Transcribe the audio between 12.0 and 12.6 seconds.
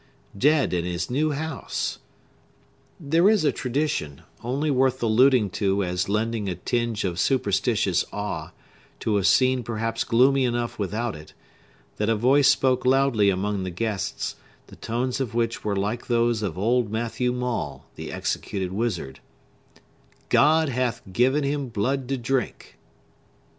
a voice